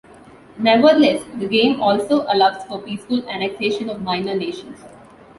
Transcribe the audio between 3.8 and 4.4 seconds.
of minor